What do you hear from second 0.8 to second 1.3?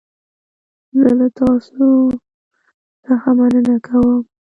زه له